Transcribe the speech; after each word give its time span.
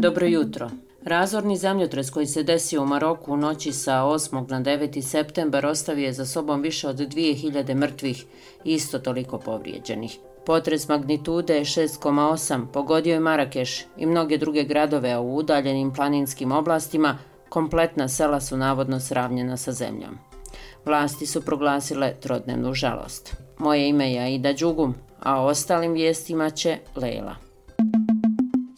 Dobro 0.00 0.26
jutro. 0.26 0.70
Razorni 1.04 1.56
zemljotres 1.56 2.10
koji 2.10 2.26
se 2.26 2.42
desio 2.42 2.82
u 2.82 2.86
Maroku 2.86 3.32
u 3.32 3.36
noći 3.36 3.72
sa 3.72 3.92
8. 3.92 4.50
na 4.50 4.60
9. 4.60 5.02
septembar 5.02 5.66
ostavio 5.66 6.06
je 6.06 6.12
za 6.12 6.26
sobom 6.26 6.62
više 6.62 6.88
od 6.88 6.96
2000 6.96 7.74
mrtvih 7.74 8.24
i 8.64 8.74
isto 8.74 8.98
toliko 8.98 9.38
povrijeđenih. 9.38 10.18
Potres 10.46 10.88
magnitude 10.88 11.60
6,8 11.60 12.66
pogodio 12.72 13.14
je 13.14 13.20
Marakeš 13.20 13.84
i 13.96 14.06
mnoge 14.06 14.38
druge 14.38 14.64
gradove, 14.64 15.10
a 15.10 15.20
u 15.20 15.36
udaljenim 15.36 15.92
planinskim 15.92 16.52
oblastima 16.52 17.18
kompletna 17.48 18.08
sela 18.08 18.40
su 18.40 18.56
navodno 18.56 19.00
sravnjena 19.00 19.56
sa 19.56 19.72
zemljom. 19.72 20.18
Vlasti 20.84 21.26
su 21.26 21.42
proglasile 21.42 22.14
trodnevnu 22.20 22.74
žalost. 22.74 23.36
Moje 23.58 23.88
ime 23.88 24.12
je 24.12 24.20
Aida 24.20 24.52
Đugum, 24.52 24.94
a 25.18 25.40
o 25.40 25.46
ostalim 25.46 25.92
vijestima 25.92 26.50
će 26.50 26.78
Leila. 26.96 27.49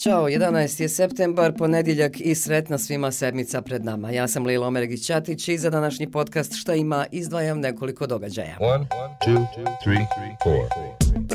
Ćao, 0.02 0.28
11. 0.28 0.82
je 0.82 0.88
septembar, 0.88 1.52
ponedjeljak 1.58 2.20
i 2.20 2.34
sretna 2.34 2.78
svima 2.78 3.10
sedmica 3.10 3.62
pred 3.62 3.84
nama. 3.84 4.10
Ja 4.10 4.28
sam 4.28 4.46
Lila 4.46 4.66
Omergić-Ćatić 4.66 5.48
i 5.48 5.58
za 5.58 5.70
današnji 5.70 6.10
podcast 6.10 6.54
šta 6.54 6.74
ima 6.74 7.06
izdvajam 7.10 7.60
nekoliko 7.60 8.06
događaja. 8.06 8.56
One, 8.60 8.86
two, 9.26 9.46
three, 9.84 10.06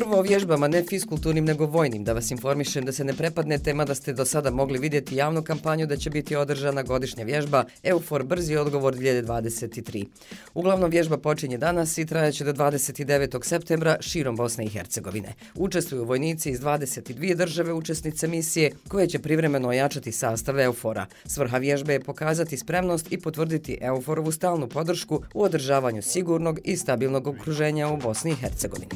Prvo 0.08 0.20
o 0.20 0.22
vježbama, 0.22 0.68
ne 0.68 0.82
fiskulturnim 0.82 1.44
nego 1.44 1.66
vojnim, 1.66 2.04
da 2.04 2.12
vas 2.12 2.30
informišem 2.30 2.84
da 2.84 2.92
se 2.92 3.04
ne 3.04 3.12
prepadne 3.12 3.58
tema 3.58 3.84
da 3.84 3.94
ste 3.94 4.12
do 4.12 4.24
sada 4.24 4.50
mogli 4.50 4.78
vidjeti 4.78 5.16
javnu 5.16 5.42
kampanju 5.42 5.86
da 5.86 5.96
će 5.96 6.10
biti 6.10 6.36
održana 6.36 6.82
godišnja 6.82 7.24
vježba 7.24 7.64
EUFOR 7.82 8.22
Brzi 8.22 8.56
odgovor 8.56 8.94
2023. 8.94 10.06
Uglavnom 10.54 10.90
vježba 10.90 11.18
počinje 11.18 11.58
danas 11.58 11.98
i 11.98 12.06
trajaće 12.06 12.44
do 12.44 12.52
29. 12.52 13.44
septembra 13.44 13.96
širom 14.00 14.36
Bosne 14.36 14.64
i 14.64 14.68
Hercegovine. 14.68 15.34
Učestvuju 15.54 16.04
vojnici 16.04 16.50
iz 16.50 16.60
22 16.60 17.34
države 17.34 17.72
učesnice 17.72 18.28
misije 18.28 18.72
koje 18.88 19.06
će 19.06 19.18
privremeno 19.18 19.68
ojačati 19.68 20.12
sastav 20.12 20.60
EUFOR-a. 20.60 21.06
Svrha 21.26 21.58
vježbe 21.58 21.92
je 21.92 22.04
pokazati 22.04 22.56
spremnost 22.56 23.12
i 23.12 23.20
potvrditi 23.20 23.78
EUFOR-ovu 23.80 24.32
stalnu 24.32 24.68
podršku 24.68 25.22
u 25.34 25.42
održavanju 25.42 26.02
sigurnog 26.02 26.58
i 26.64 26.76
stabilnog 26.76 27.26
okruženja 27.26 27.88
u 27.88 27.96
Bosni 27.96 28.30
i 28.30 28.34
Hercegovini. 28.34 28.88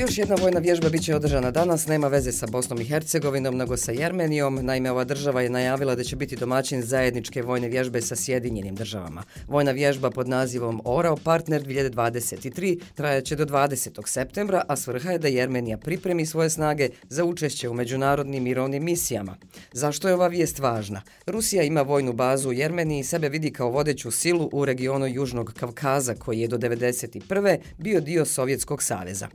Još 0.00 0.18
jedna 0.18 0.34
vojna 0.34 0.60
vježba 0.60 0.88
biće 0.88 1.14
održana 1.14 1.50
danas, 1.50 1.86
nema 1.86 2.08
veze 2.08 2.32
sa 2.32 2.46
Bosnom 2.46 2.80
i 2.80 2.84
Hercegovinom, 2.84 3.56
nego 3.56 3.76
sa 3.76 3.92
Jermenijom. 3.92 4.58
Naime, 4.62 4.90
ova 4.90 5.04
država 5.04 5.42
je 5.42 5.50
najavila 5.50 5.94
da 5.94 6.04
će 6.04 6.16
biti 6.16 6.36
domaćin 6.36 6.82
zajedničke 6.82 7.42
vojne 7.42 7.68
vježbe 7.68 8.00
sa 8.00 8.16
Sjedinjenim 8.16 8.74
državama. 8.74 9.22
Vojna 9.48 9.70
vježba 9.70 10.10
pod 10.10 10.28
nazivom 10.28 10.80
Orao 10.84 11.16
Partner 11.16 11.64
2023 11.64 12.80
trajaće 12.94 13.36
do 13.36 13.44
20. 13.44 14.06
septembra, 14.06 14.62
a 14.68 14.76
svrha 14.76 15.12
je 15.12 15.18
da 15.18 15.28
Jermenija 15.28 15.78
pripremi 15.78 16.26
svoje 16.26 16.50
snage 16.50 16.88
za 17.08 17.24
učešće 17.24 17.68
u 17.68 17.74
međunarodnim 17.74 18.44
mirovnim 18.44 18.84
misijama. 18.84 19.36
Zašto 19.72 20.08
je 20.08 20.14
ova 20.14 20.28
vijest 20.28 20.58
važna? 20.58 21.02
Rusija 21.26 21.62
ima 21.62 21.82
vojnu 21.82 22.12
bazu 22.12 22.48
u 22.48 22.52
Jermeniji 22.52 23.00
i 23.00 23.04
sebe 23.04 23.28
vidi 23.28 23.52
kao 23.52 23.70
vodeću 23.70 24.10
silu 24.10 24.50
u 24.52 24.64
regionu 24.64 25.06
Južnog 25.06 25.52
Kavkaza, 25.60 26.14
koji 26.14 26.40
je 26.40 26.48
do 26.48 26.58
1991. 26.58 27.58
bio 27.78 28.00
dio 28.00 28.24
Sovjetskog 28.24 28.82
saveza. 28.82 29.28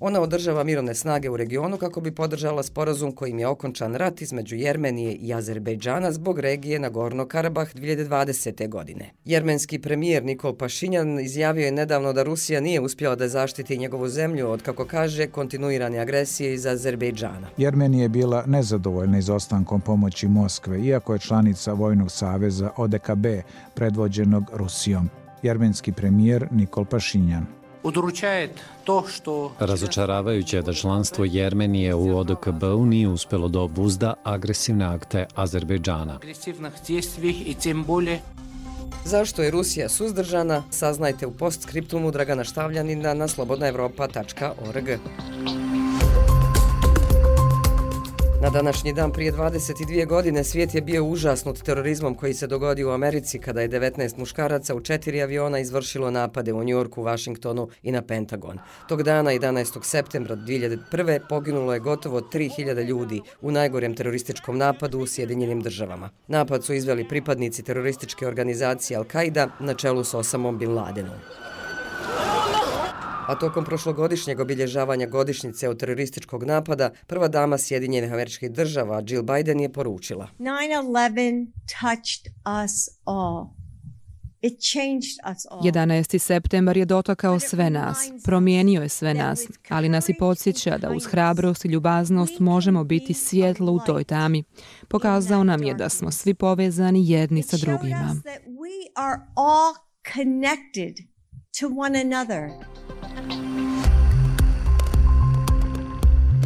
Ona 0.00 0.09
održava 0.18 0.64
mirovne 0.64 0.94
snage 0.94 1.30
u 1.30 1.36
regionu 1.36 1.76
kako 1.76 2.00
bi 2.00 2.14
podržala 2.14 2.62
sporazum 2.62 3.12
kojim 3.12 3.38
je 3.38 3.46
okončan 3.46 3.94
rat 3.94 4.22
između 4.22 4.56
Jermenije 4.56 5.12
i 5.12 5.34
Azerbejdžana 5.34 6.12
zbog 6.12 6.38
regije 6.38 6.78
na 6.78 6.88
Gorno 6.88 7.26
Karabah 7.26 7.74
2020. 7.74 8.68
godine. 8.68 9.10
Jermenski 9.24 9.78
premijer 9.78 10.24
Nikol 10.24 10.54
Pašinjan 10.54 11.20
izjavio 11.20 11.64
je 11.64 11.72
nedavno 11.72 12.12
da 12.12 12.22
Rusija 12.22 12.60
nije 12.60 12.80
uspjela 12.80 13.16
da 13.16 13.28
zaštiti 13.28 13.78
njegovu 13.78 14.08
zemlju 14.08 14.50
od, 14.50 14.62
kako 14.62 14.84
kaže, 14.84 15.26
kontinuirane 15.26 15.98
agresije 15.98 16.54
iz 16.54 16.66
Azerbejdžana. 16.66 17.48
Jermenija 17.56 18.02
je 18.02 18.08
bila 18.08 18.44
nezadovoljna 18.46 19.18
izostankom 19.18 19.80
pomoći 19.80 20.28
Moskve, 20.28 20.80
iako 20.80 21.12
je 21.12 21.18
članica 21.18 21.72
Vojnog 21.72 22.10
saveza 22.10 22.70
ODKB 22.76 23.26
predvođenog 23.74 24.44
Rusijom. 24.52 25.10
Jermenski 25.42 25.92
premijer 25.92 26.46
Nikol 26.50 26.84
Pašinjan. 26.84 27.59
Razočaravajuće 29.58 30.56
je 30.56 30.62
da 30.62 30.72
članstvo 30.72 31.24
Jermenije 31.24 31.94
u 31.94 32.18
ODKB-u 32.18 32.86
nije 32.86 33.08
uspelo 33.08 33.48
da 33.48 33.60
obuzda 33.60 34.14
agresivne 34.24 34.84
akte 34.84 35.26
Azerbejdžana. 35.34 36.18
Zašto 39.04 39.42
je 39.42 39.50
Rusija 39.50 39.88
suzdržana? 39.88 40.62
Saznajte 40.70 41.26
u 41.26 41.32
postskriptumu 41.32 42.10
Dragana 42.10 42.44
Štavljanina 42.44 43.14
na 43.14 43.28
slobodnaevropa.org. 43.28 44.88
Na 48.50 48.54
današnji 48.54 48.92
dan 48.92 49.12
prije 49.12 49.32
22 49.32 50.06
godine 50.06 50.44
svijet 50.44 50.74
je 50.74 50.80
bio 50.80 51.04
užasnut 51.04 51.62
terorizmom 51.62 52.14
koji 52.14 52.34
se 52.34 52.46
dogodio 52.46 52.88
u 52.88 52.92
Americi 52.92 53.38
kada 53.38 53.60
je 53.60 53.68
19 53.68 54.18
muškaraca 54.18 54.74
u 54.74 54.80
četiri 54.80 55.22
aviona 55.22 55.58
izvršilo 55.58 56.10
napade 56.10 56.52
u 56.52 56.64
Njorku, 56.64 57.02
Vašingtonu 57.02 57.68
i 57.82 57.92
na 57.92 58.02
Pentagon. 58.02 58.58
Tog 58.88 59.02
dana, 59.02 59.30
11. 59.30 59.82
septembra 59.82 60.36
2001. 60.36 61.20
poginulo 61.28 61.72
je 61.72 61.80
gotovo 61.80 62.20
3000 62.20 62.84
ljudi 62.86 63.20
u 63.40 63.50
najgorem 63.50 63.94
terorističkom 63.94 64.58
napadu 64.58 64.98
u 64.98 65.06
Sjedinjenim 65.06 65.60
državama. 65.60 66.10
Napad 66.28 66.64
su 66.64 66.74
izveli 66.74 67.08
pripadnici 67.08 67.62
terorističke 67.62 68.26
organizacije 68.26 68.98
Al-Qaida 68.98 69.48
na 69.60 69.74
čelu 69.74 70.04
s 70.04 70.14
Osamom 70.14 70.58
Bin 70.58 70.74
Ladenom. 70.74 71.16
A 73.30 73.34
tokom 73.38 73.64
prošlogodišnjeg 73.64 74.40
obilježavanja 74.40 75.06
godišnjice 75.06 75.68
od 75.68 75.78
terorističkog 75.78 76.44
napada, 76.44 76.90
prva 77.06 77.28
dama 77.28 77.58
Sjedinjenih 77.58 78.12
američkih 78.12 78.50
država, 78.52 79.02
Jill 79.06 79.22
Biden, 79.22 79.60
je 79.60 79.72
poručila 79.72 80.28
9-11 80.38 81.46
touched 81.80 82.32
us 82.64 82.88
all. 83.04 83.46
11. 84.42 86.18
septembar 86.18 86.76
je 86.76 86.84
dotakao 86.84 87.40
sve 87.40 87.70
nas, 87.70 88.10
promijenio 88.24 88.82
je 88.82 88.88
sve 88.88 89.14
nas, 89.14 89.40
ali 89.68 89.88
nas 89.88 90.08
i 90.08 90.14
podsjeća 90.18 90.78
da 90.78 90.90
uz 90.90 91.06
hrabrost 91.06 91.64
i 91.64 91.68
ljubaznost 91.68 92.38
možemo 92.38 92.84
biti 92.84 93.14
svjetlo 93.14 93.72
u 93.72 93.80
toj 93.86 94.04
tami. 94.04 94.44
Pokazao 94.88 95.44
nam 95.44 95.62
je 95.62 95.74
da 95.74 95.88
smo 95.88 96.10
svi 96.10 96.34
povezani 96.34 97.10
jedni 97.10 97.42
sa 97.42 97.56
drugima. 97.56 98.14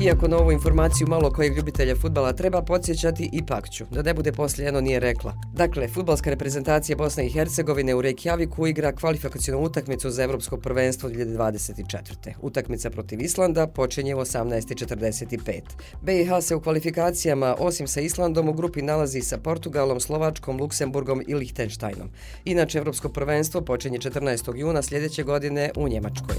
Iako 0.03 0.29
na 0.29 0.37
ovu 0.37 0.53
informaciju 0.53 1.09
malo 1.09 1.31
kojeg 1.33 1.57
ljubitelja 1.57 1.97
futbala 1.97 2.33
treba 2.33 2.63
podsjećati, 2.63 3.31
ipak 3.33 3.71
ću, 3.71 3.85
da 3.91 4.03
ne 4.03 4.15
bude 4.15 4.33
poslije 4.33 4.65
jedno 4.65 4.81
nije 4.81 5.01
rekla. 5.01 5.35
Dakle, 5.53 5.89
futbalska 5.89 6.31
reprezentacija 6.31 6.97
Bosne 6.97 7.27
i 7.27 7.31
Hercegovine 7.31 7.95
u 7.95 8.03
Reykjaviku 8.03 8.69
igra 8.69 8.93
kvalifikacijnu 8.93 9.61
utakmicu 9.61 10.11
za 10.11 10.25
Evropsko 10.25 10.57
prvenstvo 10.57 11.09
2024. 11.09 12.33
Utakmica 12.43 12.91
protiv 12.91 13.21
Islanda 13.21 13.67
počinje 13.67 14.15
u 14.15 14.19
18.45. 14.19 15.61
BiH 16.03 16.31
se 16.41 16.55
u 16.55 16.61
kvalifikacijama, 16.61 17.57
osim 17.59 17.89
sa 17.89 18.01
Islandom, 18.01 18.49
u 18.49 18.53
grupi 18.53 18.83
nalazi 18.83 19.21
sa 19.21 19.39
Portugalom, 19.39 20.01
Slovačkom, 20.01 20.61
Luksemburgom 20.61 21.23
i 21.29 21.35
Lichtensteinom. 21.35 22.11
Inače, 22.45 22.79
Evropsko 22.79 23.09
prvenstvo 23.09 23.61
počinje 23.61 23.99
14. 23.99 24.57
juna 24.57 24.83
sljedeće 24.83 25.23
godine 25.23 25.71
u 25.77 25.89
Njemačkoj. 25.89 26.37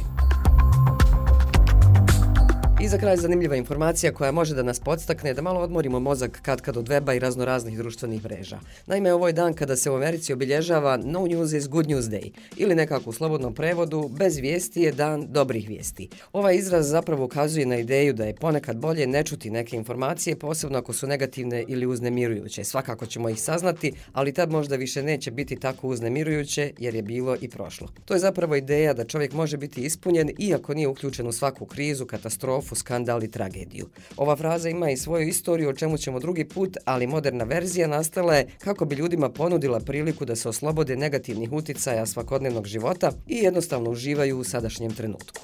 I 2.85 2.89
za 2.89 2.97
kraj 2.97 3.17
zanimljiva 3.17 3.55
informacija 3.55 4.13
koja 4.13 4.31
može 4.31 4.55
da 4.55 4.63
nas 4.63 4.79
podstakne 4.79 5.33
da 5.33 5.41
malo 5.41 5.59
odmorimo 5.59 5.99
mozak 5.99 6.39
kad 6.41 6.61
kad 6.61 6.77
od 6.77 6.87
weba 6.87 7.15
i 7.15 7.19
raznoraznih 7.19 7.77
društvenih 7.77 8.23
mreža. 8.23 8.59
Naime, 8.85 9.13
ovo 9.13 9.27
je 9.27 9.33
dan 9.33 9.53
kada 9.53 9.75
se 9.75 9.91
u 9.91 9.95
Americi 9.95 10.33
obilježava 10.33 10.97
No 10.97 11.27
News 11.27 11.53
is 11.53 11.67
Good 11.69 11.87
News 11.87 12.05
Day 12.05 12.31
ili 12.57 12.75
nekako 12.75 13.09
u 13.09 13.13
slobodnom 13.13 13.53
prevodu 13.53 14.09
bez 14.17 14.37
vijesti 14.37 14.81
je 14.81 14.91
dan 14.91 15.27
dobrih 15.29 15.67
vijesti. 15.67 16.09
Ovaj 16.33 16.55
izraz 16.55 16.89
zapravo 16.89 17.25
ukazuje 17.25 17.65
na 17.65 17.77
ideju 17.77 18.13
da 18.13 18.25
je 18.25 18.35
ponekad 18.35 18.77
bolje 18.77 19.07
ne 19.07 19.23
čuti 19.23 19.49
neke 19.49 19.75
informacije, 19.75 20.39
posebno 20.39 20.77
ako 20.77 20.93
su 20.93 21.07
negativne 21.07 21.65
ili 21.67 21.85
uznemirujuće. 21.85 22.63
Svakako 22.63 23.05
ćemo 23.05 23.29
ih 23.29 23.41
saznati, 23.41 23.93
ali 24.13 24.33
tad 24.33 24.51
možda 24.51 24.75
više 24.75 25.03
neće 25.03 25.31
biti 25.31 25.55
tako 25.55 25.87
uznemirujuće 25.87 26.71
jer 26.77 26.95
je 26.95 27.01
bilo 27.01 27.35
i 27.41 27.49
prošlo. 27.49 27.87
To 28.05 28.13
je 28.13 28.19
zapravo 28.19 28.55
ideja 28.55 28.93
da 28.93 29.05
čovjek 29.05 29.33
može 29.33 29.57
biti 29.57 29.81
ispunjen 29.81 30.31
iako 30.39 30.73
nije 30.73 30.87
uključen 30.87 31.27
u 31.27 31.31
svaku 31.31 31.65
krizu, 31.65 32.05
katastrofu, 32.05 32.74
skandal 32.75 33.23
i 33.23 33.31
tragediju. 33.31 33.87
Ova 34.17 34.35
fraza 34.35 34.69
ima 34.69 34.89
i 34.89 34.97
svoju 34.97 35.27
istoriju 35.27 35.69
o 35.69 35.73
čemu 35.73 35.97
ćemo 35.97 36.19
drugi 36.19 36.45
put, 36.45 36.77
ali 36.85 37.07
moderna 37.07 37.43
verzija 37.43 37.87
nastala 37.87 38.35
je 38.35 38.47
kako 38.57 38.85
bi 38.85 38.95
ljudima 38.95 39.29
ponudila 39.29 39.79
priliku 39.79 40.25
da 40.25 40.35
se 40.35 40.49
oslobode 40.49 40.95
negativnih 40.95 41.51
uticaja 41.51 42.05
svakodnevnog 42.05 42.67
života 42.67 43.11
i 43.27 43.35
jednostavno 43.35 43.91
uživaju 43.91 44.39
u 44.39 44.43
sadašnjem 44.43 44.93
trenutku. 44.93 45.41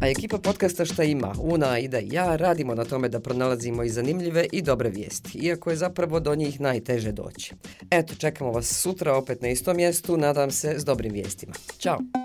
A 0.00 0.08
ekipa 0.08 0.38
podcasta 0.38 0.84
šta 0.84 1.04
ima, 1.04 1.34
Una, 1.38 1.78
Ida 1.78 2.00
i 2.00 2.08
ja, 2.12 2.36
radimo 2.36 2.74
na 2.74 2.84
tome 2.84 3.08
da 3.08 3.20
pronalazimo 3.20 3.82
i 3.82 3.88
zanimljive 3.88 4.46
i 4.52 4.62
dobre 4.62 4.90
vijesti, 4.90 5.38
iako 5.38 5.70
je 5.70 5.76
zapravo 5.76 6.20
do 6.20 6.34
njih 6.34 6.60
najteže 6.60 7.12
doći. 7.12 7.54
Eto, 7.90 8.14
čekamo 8.14 8.52
vas 8.52 8.80
sutra 8.80 9.14
opet 9.14 9.42
na 9.42 9.48
istom 9.48 9.76
mjestu, 9.76 10.16
nadam 10.16 10.50
se 10.50 10.74
s 10.78 10.84
dobrim 10.84 11.12
vijestima. 11.12 11.52
Ćao! 11.78 12.19